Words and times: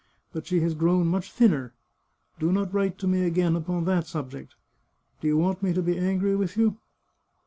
But 0.33 0.47
she 0.47 0.61
has 0.61 0.73
gfrown 0.73 1.05
much 1.05 1.31
thinner. 1.31 1.75
Do 2.39 2.51
not 2.51 2.73
write 2.73 2.97
to 2.97 3.07
me 3.07 3.21
again 3.21 3.55
upon 3.55 3.85
that 3.85 4.07
subject. 4.07 4.55
Do 5.19 5.27
you 5.27 5.37
want 5.37 5.61
me 5.61 5.73
to 5.73 5.81
be 5.83 5.95
angry 5.95 6.35
with 6.35 6.57
you 6.57 6.77